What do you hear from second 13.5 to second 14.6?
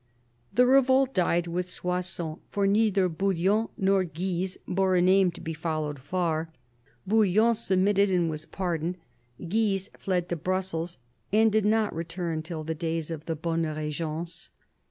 Regence."